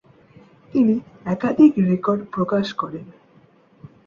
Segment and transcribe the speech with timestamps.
[0.73, 0.95] তিনি
[1.25, 3.05] একাধিক রেকর্ড প্রকাশ করেন।